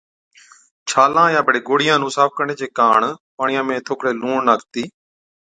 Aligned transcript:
ڇالان 0.89 1.29
يان 1.33 1.45
بڙي 1.47 1.59
گوڙهِيان 1.67 1.99
نُون 2.01 2.11
صاف 2.17 2.29
ڪرڻي 2.37 2.55
چي 2.59 2.67
ڪاڻ 2.77 2.99
پاڻِيان 3.37 3.63
۾ 3.67 3.75
ٿوڪڙَي 3.87 4.11
لُوڻ 4.21 4.37
ناکتِي 4.47 4.83